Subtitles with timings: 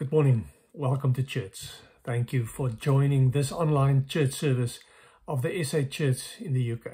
[0.00, 0.48] Good morning.
[0.72, 1.68] Welcome to church.
[2.04, 4.80] Thank you for joining this online church service
[5.28, 6.92] of the SA Church in the UK.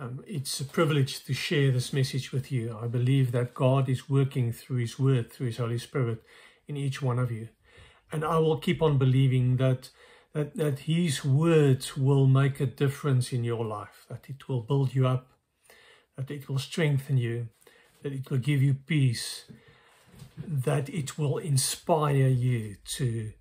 [0.00, 2.74] Um, it's a privilege to share this message with you.
[2.82, 6.22] I believe that God is working through His Word, through His Holy Spirit
[6.66, 7.48] in each one of you.
[8.10, 9.90] And I will keep on believing that,
[10.32, 14.94] that, that His words will make a difference in your life, that it will build
[14.94, 15.28] you up,
[16.16, 17.48] that it will strengthen you,
[18.02, 19.44] that it will give you peace,
[20.36, 23.32] that it will inspire you to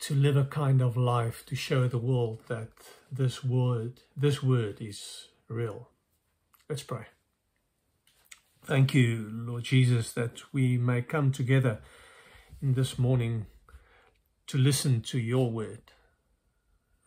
[0.00, 2.70] to live a kind of life to show the world that
[3.10, 5.88] this word this word is real.
[6.68, 7.06] Let's pray.
[8.64, 11.80] Thank you lord jesus that we may come together
[12.62, 13.46] in this morning
[14.46, 15.92] to listen to your word.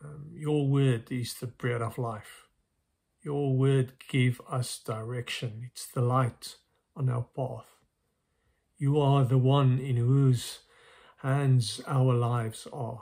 [0.03, 2.47] Um, your word is the bread of life.
[3.21, 5.69] Your word give us direction.
[5.71, 6.55] It's the light
[6.95, 7.72] on our path
[8.83, 10.59] you are the one in whose
[11.19, 13.01] hands our lives are.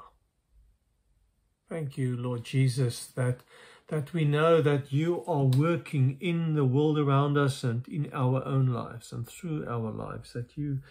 [1.67, 3.39] Thank you, Lord Jesus, that,
[3.87, 8.45] that we know that you are working in the world around us and in our
[8.45, 10.81] own lives and through our lives, that you,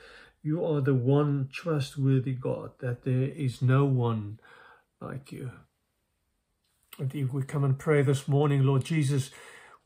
[0.42, 4.40] you are the one trustworthy God, that there is no one
[5.00, 5.52] like you.
[6.98, 9.30] And we come and pray this morning, Lord Jesus,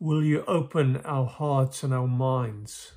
[0.00, 2.92] will you open our hearts and our minds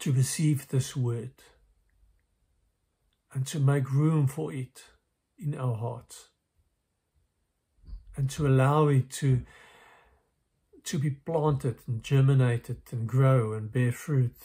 [0.00, 1.32] to receive this word
[3.32, 4.82] and to make room for it
[5.38, 6.28] in our hearts
[8.16, 9.42] and to allow it to
[10.82, 14.36] to be planted and germinated and grow and bear fruit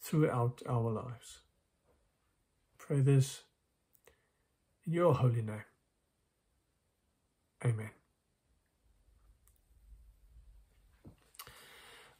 [0.00, 1.40] throughout our lives.
[2.78, 3.42] Pray this
[4.86, 5.64] in your holy name.
[7.64, 7.97] Amen.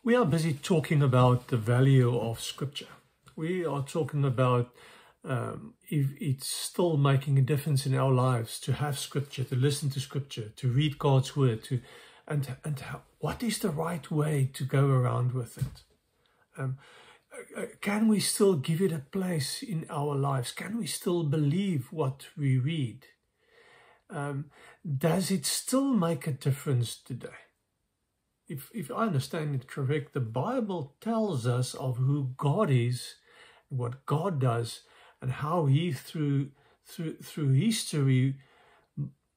[0.08, 2.88] We are busy talking about the value of Scripture.
[3.36, 4.70] We are talking about
[5.22, 9.90] um, if it's still making a difference in our lives to have Scripture, to listen
[9.90, 11.82] to Scripture, to read God's Word, to
[12.26, 15.82] and and how, what is the right way to go around with it?
[16.56, 16.78] Um,
[17.30, 20.52] uh, uh, can we still give it a place in our lives?
[20.52, 23.04] Can we still believe what we read?
[24.08, 24.46] Um,
[24.82, 27.47] does it still make a difference today?
[28.48, 33.16] If, if I understand it correct, the Bible tells us of who God is,
[33.68, 34.82] what God does,
[35.20, 36.50] and how He through
[36.84, 38.36] through through history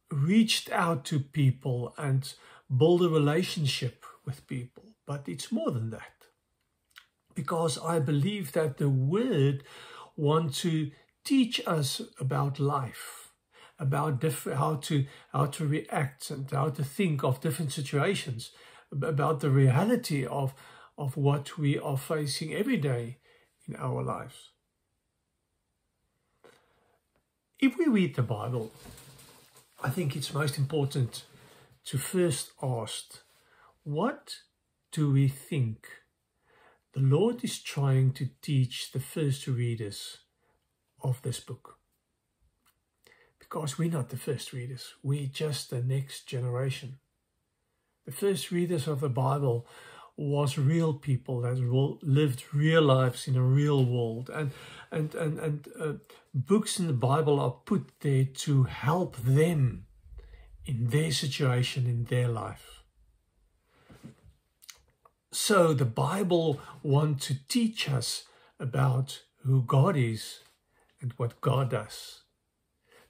[0.09, 2.33] reached out to people and
[2.75, 4.83] build a relationship with people.
[5.05, 6.27] But it's more than that,
[7.35, 9.63] because I believe that the Word
[10.15, 10.91] wants to
[11.25, 13.17] teach us about life
[13.77, 18.51] about different, how to how to react and how to think of different situations
[18.91, 20.53] about the reality of,
[20.97, 23.17] of what we are facing every day
[23.67, 24.49] in our lives.
[27.59, 28.71] If we read the Bible,
[29.83, 31.25] I think it's most important
[31.85, 33.19] to first ask,
[33.83, 34.37] what
[34.91, 35.87] do we think
[36.93, 40.17] the Lord is trying to teach the first readers
[41.01, 41.77] of this book?
[43.39, 46.99] Because we're not the first readers, we're just the next generation.
[48.11, 49.65] The first readers of the Bible
[50.17, 51.57] was real people that
[52.01, 54.29] lived real lives in a real world.
[54.29, 54.51] And
[54.91, 55.93] and and, and uh,
[56.33, 59.85] books in the bible are put there to help them
[60.65, 62.83] in their situation in their life.
[65.31, 68.25] So the bible wants to teach us
[68.59, 70.39] about who god is
[70.99, 72.23] and what god does.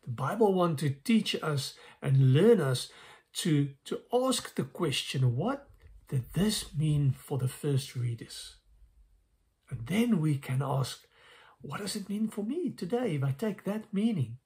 [0.03, 2.91] The bible wants to teach us and learn us
[3.33, 5.67] to, to ask the question, what
[6.07, 8.57] did this mean for the first readers?
[9.69, 11.05] And then we can ask,
[11.61, 14.37] what does it mean for me today if I take that meaning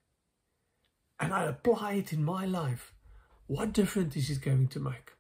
[1.19, 2.93] and I apply it in my life?
[3.47, 5.13] What difference is it going to make?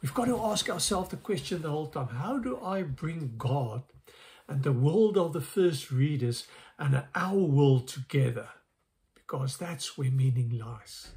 [0.00, 3.82] We've got to ask ourselves the question the whole time how do I bring God
[4.46, 6.46] and the world of the first readers
[6.78, 8.48] and our world together?
[9.14, 11.08] Because that's where meaning lies.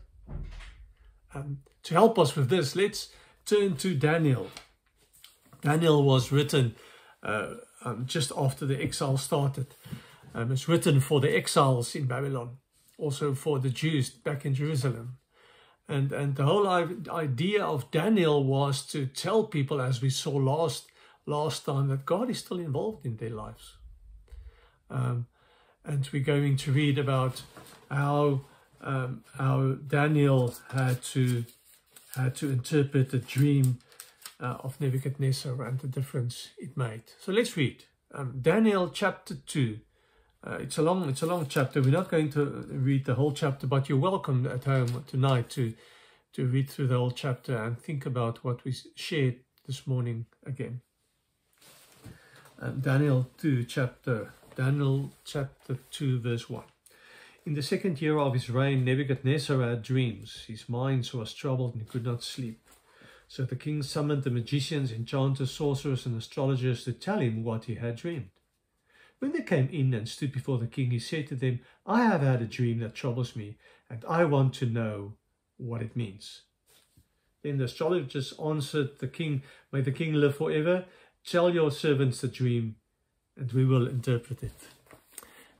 [1.33, 3.09] Um, to help us with this, let's
[3.45, 4.50] turn to Daniel.
[5.61, 6.75] Daniel was written
[7.23, 9.75] uh, um, just after the exile started.
[10.33, 12.57] Um, it's written for the exiles in Babylon,
[12.97, 15.17] also for the Jews back in Jerusalem.
[15.88, 20.88] And, and the whole idea of Daniel was to tell people, as we saw last,
[21.25, 23.75] last time, that God is still involved in their lives.
[24.89, 25.27] Um,
[25.83, 27.41] and we're going to read about
[27.89, 28.45] how
[28.81, 31.45] um, how Daniel had to
[32.15, 33.79] had to interpret the dream
[34.39, 37.03] uh, of Nebuchadnezzar and the difference it made.
[37.19, 39.79] So let's read Um, Daniel chapter 2.
[40.43, 41.81] Uh, it's a long it's a long chapter.
[41.81, 45.73] We're not going to read the whole chapter, but you're welcome at home tonight to
[46.33, 49.35] to read through the whole chapter and think about what we shared
[49.67, 50.81] this morning again.
[52.59, 56.63] Um, Daniel 2 chapter Daniel chapter 2 verse 1.
[57.43, 60.43] In the second year of his reign, Nebuchadnezzar had dreams.
[60.48, 62.62] His mind was troubled and he could not sleep.
[63.27, 67.75] So the king summoned the magicians, enchanters, sorcerers, and astrologers to tell him what he
[67.75, 68.29] had dreamed.
[69.17, 72.21] When they came in and stood before the king, he said to them, I have
[72.21, 73.57] had a dream that troubles me,
[73.89, 75.13] and I want to know
[75.57, 76.41] what it means.
[77.41, 80.86] Then the astrologers answered the king, May the king live forever.
[81.25, 82.75] Tell your servants the dream,
[83.36, 84.53] and we will interpret it.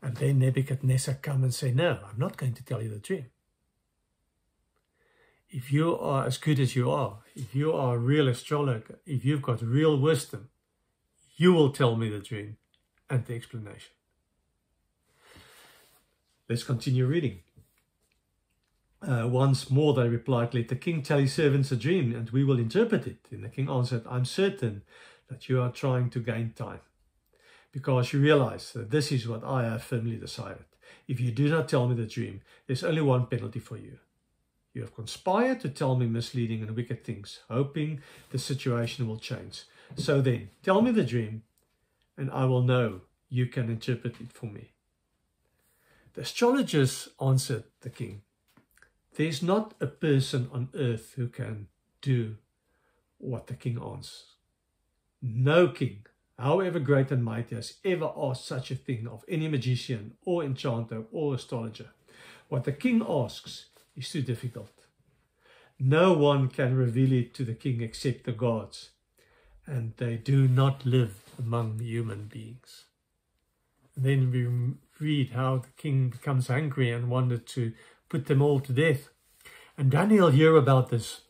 [0.02, 3.28] And then Nebuchadnezzar come and say, No, I'm not going to tell you the dream
[5.52, 9.26] if you are as good as you are, if you are a real astrologer, if
[9.26, 10.50] you've got real wisdom,
[11.36, 12.58] you will tell me the dream
[13.10, 13.92] and the explanation.
[16.48, 17.40] Let's continue reading.
[19.02, 22.44] Uh, once more they replied, Let the king tell his servants a dream, and we
[22.44, 23.28] will interpret it.
[23.32, 24.84] And the king answered, I'm certain
[25.28, 26.82] that you are trying to gain time,
[27.72, 30.66] because you realize that this is what I have firmly decided.
[31.08, 34.00] If you do not tell me the dream, there's only one penalty for you
[34.74, 39.64] you have conspired to tell me misleading and wicked things, hoping the situation will change.
[39.96, 41.44] So then, tell me the dream,
[42.18, 44.72] and I will know you can interpret it for me.
[46.14, 48.22] The astrologers answered the king,
[49.16, 51.68] There is not a person on earth who can
[52.02, 52.38] do
[53.18, 54.36] what the king asks.
[55.22, 56.06] No king,
[56.42, 61.04] however great and mighty, has ever asked such a thing of any magician or enchanter
[61.12, 61.90] or astrologer.
[62.50, 64.72] What the king asks is too difficult.
[65.80, 68.92] No one can reveal it to the king except the gods,
[69.66, 72.86] and they do not live among human beings.
[73.98, 77.74] Then we read how the king becomes angry and wanted to
[78.10, 79.10] put them all to death.
[79.78, 81.22] And Daniel hear about this,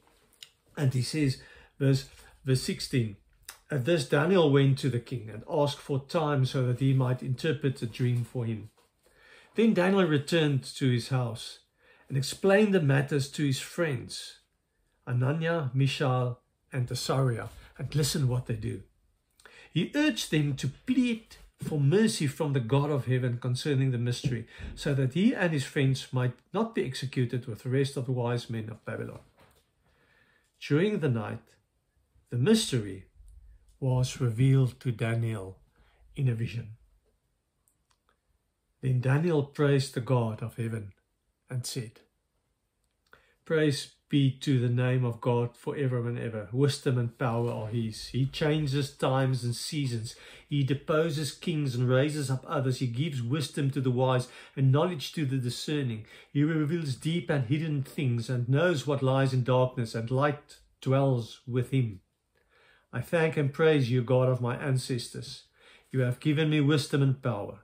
[0.76, 1.42] and he says,
[1.80, 2.10] verse,
[2.44, 3.16] verse 16,
[3.72, 7.24] At this Daniel went to the king and asked for time so that he might
[7.24, 8.70] interpret the dream for him.
[9.56, 11.60] Then Daniel returned to his house
[12.10, 14.40] and explained the matters to his friends,
[15.08, 16.42] Hananiah, Mishael,
[16.74, 17.48] and Azariah,
[17.78, 18.84] and listen what they do.
[19.74, 24.48] He urged them to plead for mercy from the God of heaven concerning the mystery,
[24.76, 28.12] so that he and his friends might not be executed with the rest of the
[28.12, 29.20] wise men of Babylon.
[30.60, 31.40] During the night,
[32.32, 33.06] the mystery
[33.82, 35.58] was revealed to Daniel
[36.16, 36.78] in a vision.
[38.82, 40.94] Then Daniel praised the God of heaven
[41.50, 42.00] and said,
[43.44, 46.50] Praise be to the name of God forever and ever.
[46.52, 48.08] Wisdom and power are His.
[48.08, 50.16] He changes times and seasons.
[50.48, 52.80] He deposes kings and raises up others.
[52.80, 56.06] He gives wisdom to the wise and knowledge to the discerning.
[56.32, 61.40] He reveals deep and hidden things and knows what lies in darkness, and light dwells
[61.48, 62.02] with Him.
[62.94, 65.44] I thank and praise you, God of my ancestors.
[65.92, 67.60] You have given me wisdom and power.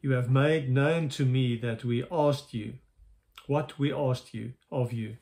[0.00, 2.74] You have made known to me that we asked you
[3.46, 5.16] what we asked you of you.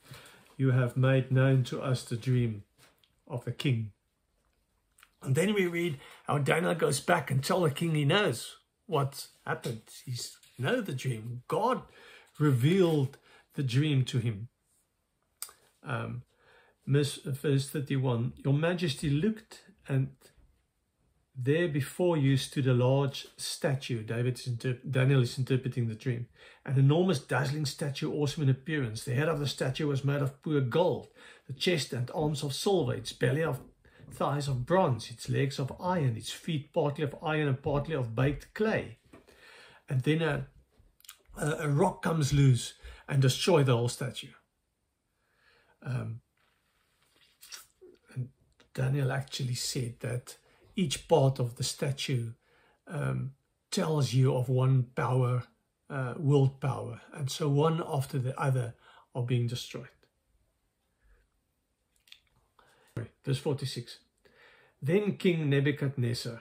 [0.57, 2.65] You have made known to us the dream
[3.27, 3.93] of the king.
[5.23, 8.57] And then we read how Daniel goes back and tells the king he knows
[8.87, 9.83] what happened.
[10.05, 11.43] He's know the dream.
[11.49, 11.83] God
[12.39, 13.17] revealed
[13.55, 14.49] the dream to him.
[15.83, 16.23] Um,
[16.91, 20.09] verse 31, Your Majesty looked and
[21.37, 24.03] there before you stood a large statue.
[24.03, 24.47] David is
[24.91, 26.27] Daniel is interpreting the dream.
[26.67, 29.05] An enormous, dazzling statue, awesome in appearance.
[29.05, 31.09] The head of the statue was made of pure gold,
[31.47, 33.61] the chest and arms of silver, its belly of
[34.13, 38.15] thighs of bronze, its legs of iron, its feet partly of iron and partly of
[38.15, 38.99] baked clay.
[39.89, 40.47] And then a,
[41.37, 42.75] a, a rock comes loose
[43.09, 44.29] and destroys the whole statue.
[45.83, 46.21] Um,
[48.75, 50.37] Daniel actually said that
[50.77, 52.33] each part of the statue
[52.87, 53.33] um,
[53.71, 55.45] tells you of one power,
[55.89, 58.75] uh, world power, and so one after the other
[59.15, 59.89] are being destroyed.
[63.25, 63.99] Verse 46.
[64.83, 66.41] Then King Nebuchadnezzar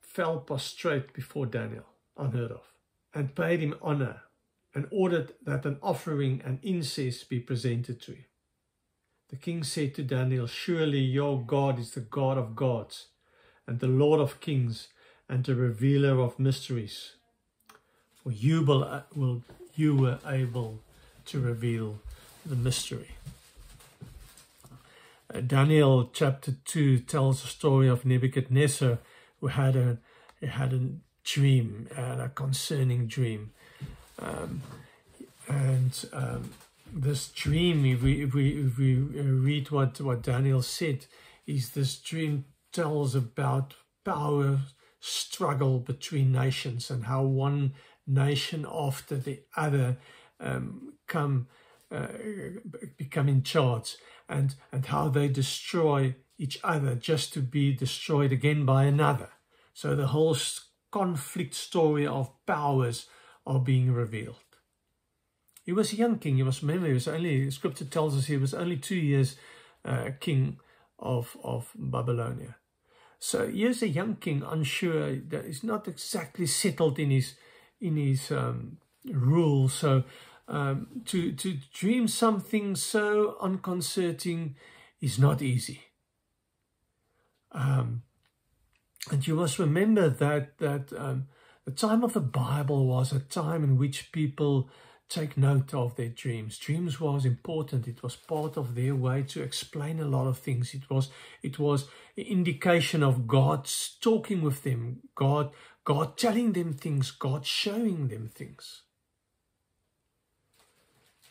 [0.00, 2.72] fell prostrate before Daniel, unheard of,
[3.14, 4.22] and paid him honor,
[4.74, 8.24] and ordered that an offering and incense be presented to him.
[9.28, 13.06] The king said to Daniel, Surely your God is the God of gods,
[13.66, 14.88] and the Lord of kings,
[15.28, 17.14] and the revealer of mysteries.
[18.22, 19.42] For you, will, will,
[19.74, 20.80] you were able
[21.26, 21.98] to reveal
[22.44, 23.16] the mystery.
[25.32, 28.98] Uh, Daniel chapter 2 tells the story of Nebuchadnezzar
[29.40, 29.98] who had a
[30.46, 30.88] had a
[31.24, 33.50] dream and a concerning dream,
[34.20, 34.62] um,
[35.48, 36.50] and um,
[36.92, 41.06] this dream, if we if we if we read what what Daniel said,
[41.46, 43.74] is this dream tells about
[44.04, 44.60] power
[45.00, 47.74] struggle between nations and how one
[48.06, 49.96] nation after the other
[50.40, 51.48] um, come
[51.90, 52.08] uh,
[52.96, 53.96] become in charge
[54.28, 59.30] and and how they destroy each other just to be destroyed again by another.
[59.72, 60.36] So the whole
[60.90, 63.06] conflict story of powers
[63.46, 64.45] are being revealed.
[65.66, 66.36] He was a young king.
[66.36, 67.50] He was remember, he was only.
[67.50, 69.36] Scripture tells us he was only two years
[69.84, 70.58] uh, king
[70.98, 72.56] of of Babylonia.
[73.18, 77.34] So he here's a young king, unsure, He's not exactly settled in his
[77.80, 79.68] in his um, rule.
[79.68, 80.04] So
[80.46, 84.54] um, to to dream something so unconcerting
[85.00, 85.80] is not easy.
[87.50, 88.02] Um,
[89.10, 91.26] and you must remember that that um,
[91.64, 94.70] the time of the Bible was a time in which people
[95.08, 96.58] take note of their dreams.
[96.58, 97.86] Dreams was important.
[97.86, 100.74] It was part of their way to explain a lot of things.
[100.74, 101.10] It was
[101.42, 103.70] it was indication of God
[104.00, 105.50] talking with them, God
[105.84, 108.82] God telling them things, God showing them things.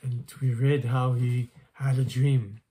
[0.01, 2.61] And we read how he had a dream.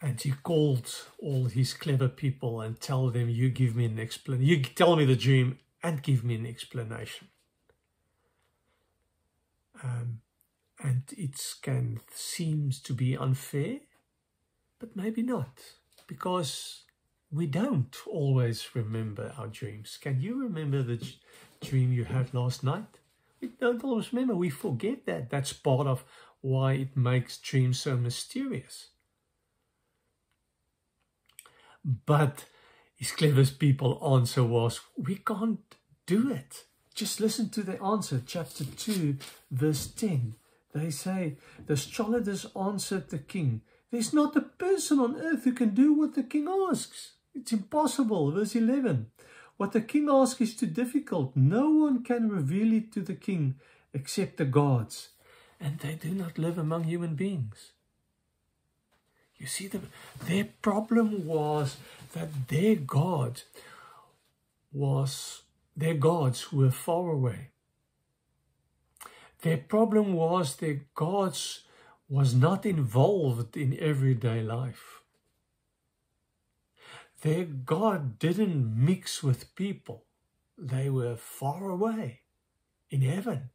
[0.00, 4.46] And he called all his clever people and tell them, you give me an explanation.
[4.46, 7.28] You tell me the dream and give me an explanation.
[9.82, 10.20] Um,
[10.82, 13.80] and it can seems to be unfair,
[14.78, 15.60] but maybe not,
[16.06, 16.84] because
[17.30, 19.98] we don't always remember our dreams.
[20.00, 21.02] Can you remember the
[21.60, 23.00] dream you had last night?
[23.40, 24.34] We don't always remember.
[24.34, 25.30] We forget that.
[25.30, 26.04] That's part of
[26.40, 28.88] why it makes dreams so mysterious.
[31.84, 32.46] But
[32.96, 35.60] his cleverest people answer was, we can't
[36.06, 36.64] do it.
[36.96, 39.18] Just listen to the answer, chapter 2,
[39.50, 40.34] verse 10.
[40.74, 45.74] They say, The astrologers answered the king, There's not a person on earth who can
[45.74, 47.12] do what the king asks.
[47.34, 48.30] It's impossible.
[48.30, 49.08] Verse 11.
[49.58, 51.36] What the king asks is too difficult.
[51.36, 53.56] No one can reveal it to the king
[53.92, 55.10] except the gods.
[55.60, 57.72] And they do not live among human beings.
[59.36, 59.80] You see, the,
[60.24, 61.76] their problem was
[62.14, 63.42] that their God
[64.72, 65.42] was
[65.76, 67.50] their gods were far away.
[69.42, 71.64] Their problem was their gods
[72.08, 75.02] was not involved in everyday life.
[77.22, 80.04] Their God didn't mix with people.
[80.56, 82.20] They were far away
[82.88, 83.50] in heaven.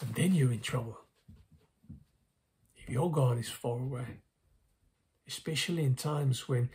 [0.00, 0.98] And then you're in trouble.
[2.76, 4.20] If your God is far away,
[5.26, 6.70] especially in times when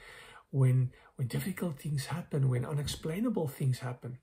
[0.52, 4.18] when when difficult things happen, when unexplainable things happen.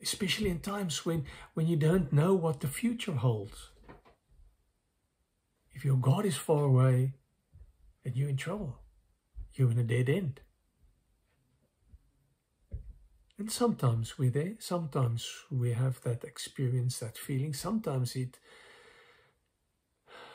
[0.00, 3.70] Especially in times when, when you don't know what the future holds.
[5.72, 7.14] If your God is far away,
[8.04, 8.78] then you're in trouble.
[9.54, 10.40] You're in a dead end.
[13.36, 17.52] And sometimes we're there, sometimes we have that experience, that feeling.
[17.52, 18.38] Sometimes it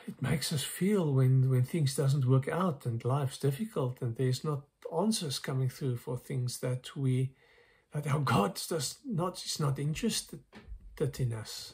[0.10, 4.44] it makes us feel when, when things doesn't work out and life's difficult and there's
[4.44, 7.32] not answers coming through for things that we
[7.94, 10.40] that our God does not is not interested
[11.20, 11.74] in us.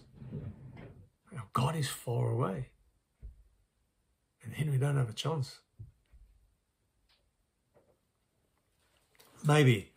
[1.35, 2.69] Our God is far away.
[4.43, 5.59] And then we don't have a chance.
[9.47, 9.93] Maybe,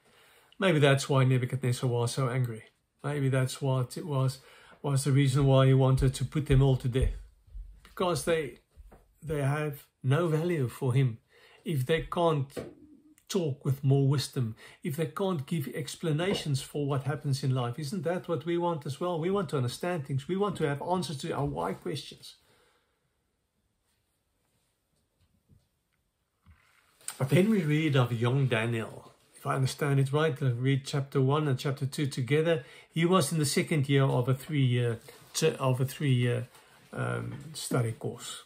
[0.59, 2.63] maybe that's why Nebuchadnezzar was so angry.
[3.03, 4.39] Maybe that's what it was
[4.81, 7.28] was the reason why he wanted to put them all to death
[7.99, 8.61] because they
[9.21, 11.19] they have no value for him.
[11.65, 12.51] If they can't
[13.29, 18.03] talk with more wisdom if they can't give explanations for what happens in life isn't
[18.03, 19.21] that what we want as well?
[19.21, 20.27] We want to understand things.
[20.27, 22.37] We want to have answers to our why questions.
[27.19, 29.13] But then we read of young daniel.
[29.35, 32.65] If i understand it right I read chapter 1 and chapter 2 together.
[32.91, 35.01] He was in the second year of a three year
[35.59, 36.49] of a three year
[36.93, 38.45] um, study course.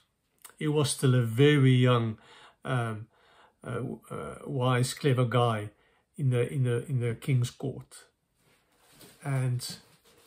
[0.58, 2.18] He was still a very young,
[2.64, 3.06] um,
[3.66, 5.70] uh, uh, wise, clever guy
[6.16, 8.04] in the in the in the king's court,
[9.24, 9.76] and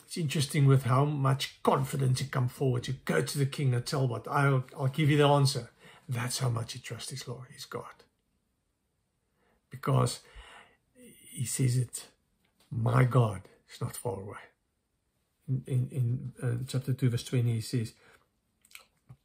[0.06, 3.86] it's interesting with how much confidence he come forward to go to the king and
[3.86, 5.69] tell what I'll I'll give you the answer.
[6.08, 8.04] That's how much he trusts his Lord, his God,
[9.69, 10.19] because
[11.30, 12.06] he says it.
[12.71, 14.38] My God is not far away.
[15.47, 17.93] In in, uh, chapter two, verse twenty, he says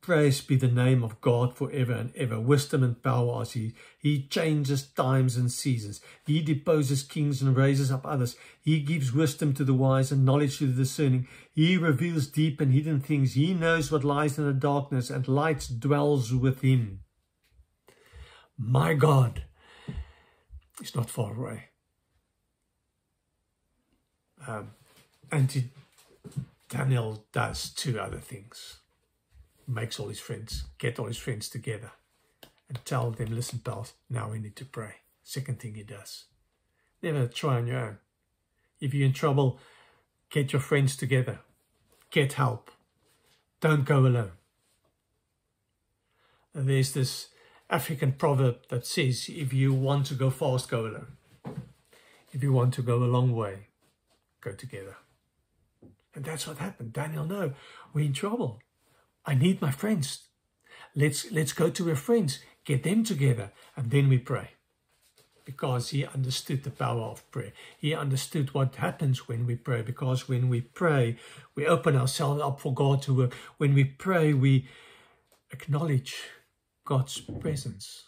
[0.02, 2.40] Praise be the name of God forever and ever.
[2.40, 3.74] Wisdom and power are He.
[3.98, 6.00] He changes times and seasons.
[6.24, 8.34] He deposes kings and raises up others.
[8.62, 11.28] He gives wisdom to the wise and knowledge to the discerning.
[11.52, 13.34] He reveals deep and hidden things.
[13.34, 17.00] He knows what lies in the darkness, and light dwells with Him.
[18.56, 19.44] My God
[20.80, 21.64] is not far away.
[24.48, 24.70] Um,
[25.30, 25.70] and
[26.68, 28.80] Daniel does two other things
[29.70, 31.92] makes all his friends, get all his friends together
[32.68, 34.94] and tell them, listen, pals, now we need to pray.
[35.22, 36.24] Second thing he does.
[37.02, 37.98] Never try on your own.
[38.80, 39.58] If you're in trouble,
[40.30, 41.40] get your friends together.
[42.10, 42.70] Get help.
[43.60, 44.32] Don't go alone.
[46.54, 47.28] And there's this
[47.68, 51.16] African proverb that says, if you want to go fast, go alone.
[52.32, 53.68] If you want to go a long way,
[54.40, 54.96] go together.
[56.14, 56.92] And that's what happened.
[56.92, 57.52] Daniel, no,
[57.92, 58.60] we're in trouble.
[59.24, 60.26] I need my friends.
[60.94, 64.50] Let's, let's go to our friends, get them together, and then we pray.
[65.44, 67.52] Because he understood the power of prayer.
[67.78, 69.82] He understood what happens when we pray.
[69.82, 71.16] Because when we pray,
[71.54, 73.34] we open ourselves up for God to work.
[73.56, 74.68] When we pray, we
[75.50, 76.16] acknowledge
[76.84, 78.04] God's presence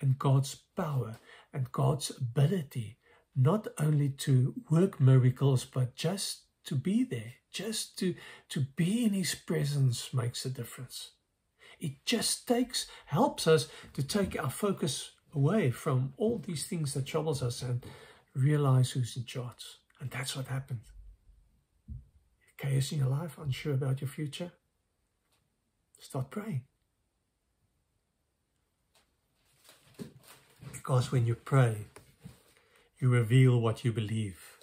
[0.00, 1.18] and God's power
[1.52, 2.98] and God's ability
[3.34, 8.14] not only to work miracles, but just to be there, just to,
[8.50, 11.12] to be in his presence makes a difference.
[11.80, 17.06] It just takes, helps us to take our focus away from all these things that
[17.06, 17.84] troubles us and
[18.34, 19.78] realize who's in charge.
[20.00, 20.80] And that's what happened.
[22.58, 24.52] Chaos in your life, unsure about your future,
[25.98, 26.62] start praying.
[30.72, 31.86] Because when you pray,
[32.98, 34.55] you reveal what you believe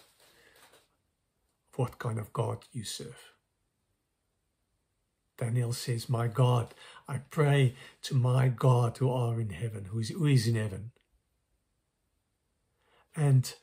[1.75, 3.33] what kind of God you serve.
[5.37, 6.73] Daniel says, My God,
[7.07, 10.91] I pray to my God who are in heaven, who is, who is in heaven.
[13.15, 13.53] And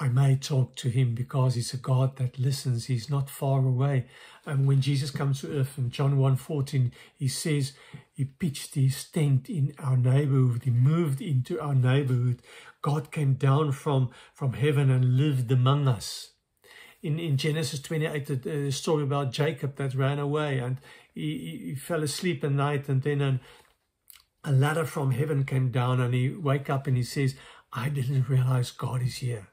[0.00, 2.86] I may talk to him because he's a God that listens.
[2.86, 4.06] He's not far away.
[4.46, 7.72] And when Jesus comes to earth in John 1.14, he says
[8.14, 10.62] he pitched his tent in our neighborhood.
[10.62, 12.42] He moved into our neighborhood.
[12.80, 16.30] God came down from, from heaven and lived among us
[17.02, 20.78] in, in Genesis 28, the, the story about Jacob that ran away and
[21.14, 23.40] he, he fell asleep at night and then an,
[24.44, 27.34] a ladder from heaven came down and he wake up and he says,
[27.72, 29.48] I didn't realize God is here.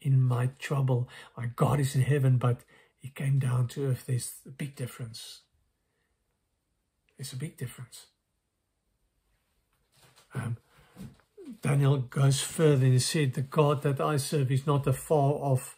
[0.00, 2.60] In my trouble, my God is in heaven, but
[2.98, 4.04] he came down to earth.
[4.06, 5.40] There's a big difference.
[7.16, 8.06] There's a big difference.
[10.34, 10.58] Um,
[11.62, 15.32] Daniel goes further and he said, The God that I serve is not a far
[15.32, 15.77] off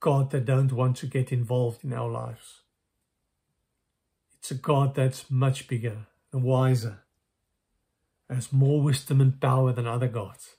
[0.00, 2.62] God that don't want to get involved in our lives.
[4.38, 6.98] It's a God that's much bigger and wiser,
[8.28, 10.56] has more wisdom and power than other gods.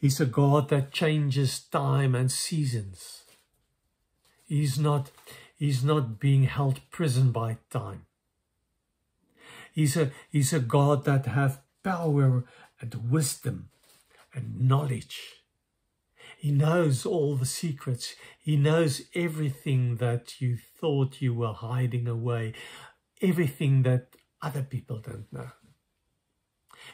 [0.00, 3.22] He's a God that changes time and seasons.
[4.46, 5.10] He's not,
[5.56, 8.06] he's not being held prison by time.
[9.72, 12.44] He's a, he's a God that has power
[12.80, 13.68] and wisdom
[14.34, 15.20] and knowledge
[16.36, 18.14] he knows all the secrets.
[18.38, 22.52] He knows everything that you thought you were hiding away,
[23.22, 24.08] everything that
[24.42, 25.50] other people don't know.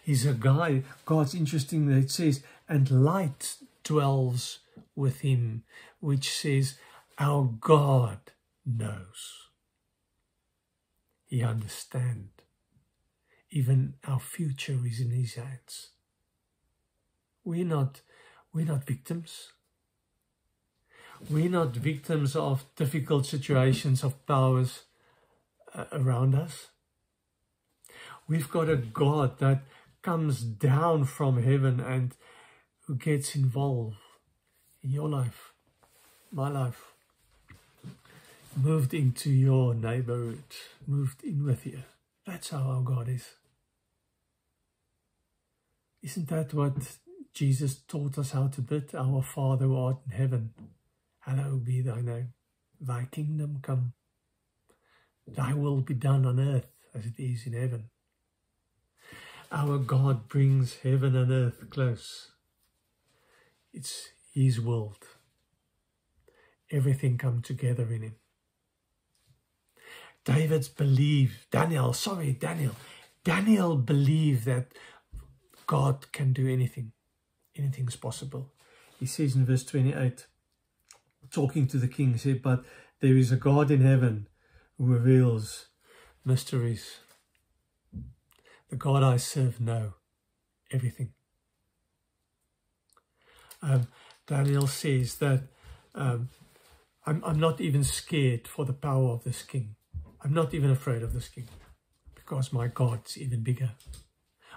[0.03, 4.61] He's a guy, God's interesting that it says, and light dwells
[4.95, 5.65] with him,
[6.01, 6.79] which says,
[7.19, 8.19] our God
[8.65, 9.49] knows.
[11.27, 12.31] He understands.
[13.51, 15.91] Even our future is in his hands.
[17.45, 18.01] We're not
[18.53, 19.49] we're not victims.
[21.31, 24.83] We're not victims of difficult situations of powers
[25.75, 26.69] uh, around us.
[28.29, 29.63] We've got a God that
[30.03, 32.15] comes down from heaven and
[32.87, 33.97] who gets involved
[34.83, 35.53] in your life,
[36.33, 36.93] my life,
[38.57, 40.43] moved into your neighborhood,
[40.87, 41.83] moved in with you.
[42.27, 43.27] That's how our God is.
[46.03, 46.75] Isn't that what
[47.35, 50.53] Jesus taught us how to bid, Our Father who art in heaven,
[51.21, 52.35] hallowed be thy name.
[52.81, 53.95] Thy kingdom come.
[55.27, 57.89] Thy will be done on earth as it is in heaven.
[59.51, 62.33] Our God brings heaven and earth close.
[63.73, 65.05] It's his world.
[66.71, 68.17] Everything come together in him.
[70.25, 72.75] David's believe, Daniel, sorry, Daniel.
[73.25, 74.73] Daniel believed that
[75.67, 76.93] God can do anything
[77.57, 78.53] anything's possible.
[78.99, 80.27] He says in verse 28,
[81.31, 82.65] talking to the king, he said, But
[83.01, 84.29] there is a God in heaven
[84.79, 85.67] who reveals
[86.25, 86.99] mysteries.
[88.71, 89.95] The God I serve know
[90.71, 91.13] everything.
[93.61, 93.89] Um,
[94.27, 95.43] Daniel says that
[95.95, 96.29] um,
[97.07, 99.77] I'm, I'm not even scared for the power of this king.
[100.25, 101.49] I'm not even afraid of this king
[102.15, 103.73] because my God's even bigger.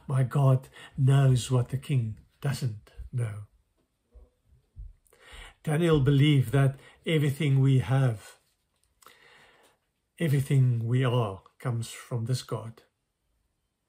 [0.08, 3.48] My God knows what the king doesn't know.
[5.64, 8.38] Daniel believed that everything we have,
[10.20, 12.84] everything we are, comes from this God.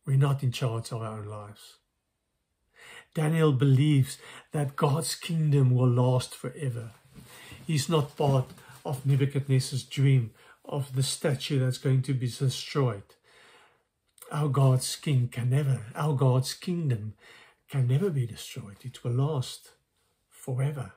[0.07, 1.77] We're not in charge of our own lives.
[3.15, 4.19] Daniel believes
[4.53, 6.93] that God's kingdom will last forever.
[7.67, 8.47] He's not part
[8.85, 10.31] of Nebuchadnezzar's dream
[10.65, 13.03] of the statue that's going to be destroyed.
[14.31, 17.15] Our God's king can never, our God's kingdom
[17.71, 18.77] can never be destroyed.
[18.83, 19.73] It will last
[20.29, 20.93] forever.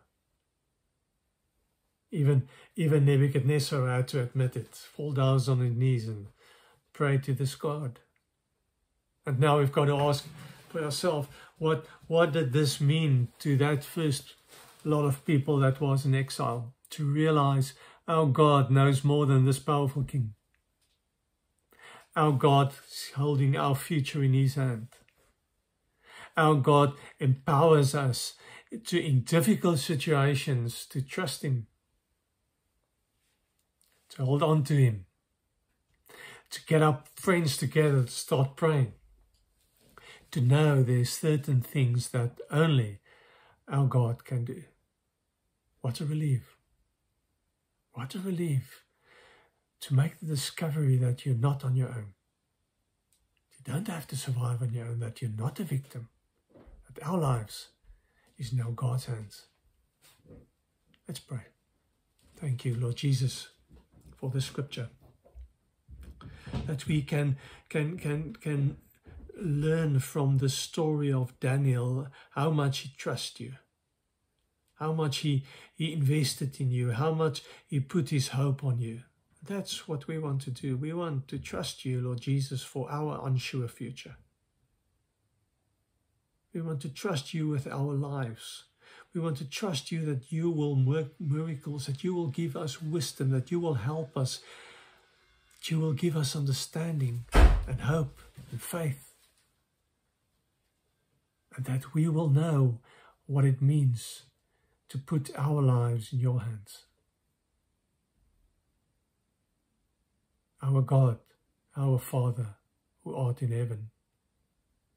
[2.11, 6.27] Even, even Nebuchadnezzar had to admit it, fall down on his knees and
[6.93, 7.99] pray to this God.
[9.25, 10.27] And now we've got to ask
[10.69, 11.27] for ourselves,
[11.57, 14.35] what, what did this mean to that first
[14.83, 16.73] lot of people that was in exile?
[16.91, 17.73] To realize
[18.07, 20.33] our God knows more than this powerful king.
[22.15, 24.87] Our God is holding our future in his hand.
[26.39, 28.33] Our God empowers us
[28.85, 31.67] to, in difficult situations, to trust him
[34.09, 35.05] to hold on to Him,
[36.49, 38.93] to get our friends together to start praying,
[40.31, 42.99] to know there's certain things that only
[43.67, 44.63] our God can do.
[45.81, 46.55] What a relief!
[47.93, 48.83] What a relief
[49.81, 52.13] to make the discovery that you're not on your own.
[53.51, 56.09] You don't have to survive on your own, that you're not a victim,
[57.03, 57.69] our lives
[58.37, 59.45] is now God's hands.
[61.07, 61.41] Let's pray.
[62.37, 63.49] Thank you, Lord Jesus
[64.19, 64.89] for the scripture.
[66.65, 67.37] That we can
[67.69, 68.77] can can can
[69.35, 73.53] learn from the story of Daniel how much he trusts you,
[74.73, 79.01] how much he, he invested in you, how much he put his hope on you.
[79.41, 80.75] That's what we want to do.
[80.75, 84.17] We want to trust you, Lord Jesus, for our unsure future.
[86.53, 88.63] We want to trust you with our lives.
[89.13, 92.81] We want to trust you that you will work miracles, that you will give us
[92.81, 94.41] wisdom, that you will help us,
[95.51, 97.25] that you will give us understanding
[97.67, 98.19] and hope
[98.51, 99.13] and faith,
[101.55, 102.79] and that we will know
[103.27, 104.23] what it means
[104.89, 106.85] to put our lives in your hands.
[110.63, 111.19] Our God,
[111.77, 112.55] our Father,
[113.03, 113.91] who art in heaven,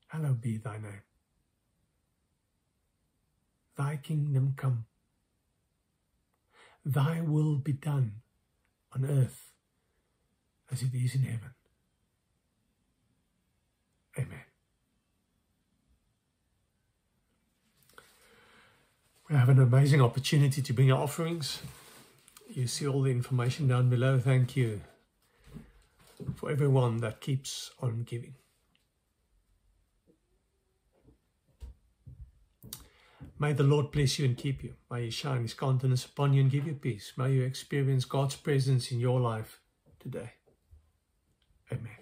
[0.09, 1.03] hallowed be thy name
[3.77, 4.87] thy kingdom come.
[6.85, 8.23] Thy will be done
[8.95, 9.53] on earth
[10.71, 11.55] as it is in heaven.
[14.19, 14.45] Amen.
[19.31, 21.63] We have an amazing opportunity to bring our offerings.
[22.51, 24.19] You see all the information down below.
[24.19, 24.83] Thank you
[26.35, 28.35] for everyone that keeps on giving.
[33.43, 34.75] May the Lord bless you and keep you.
[34.89, 37.13] May He shine His countenance upon you and give you peace.
[37.17, 39.59] May you experience God's presence in your life
[39.99, 40.35] today.
[41.73, 42.02] Amen.